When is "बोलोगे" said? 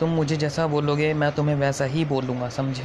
0.66-1.12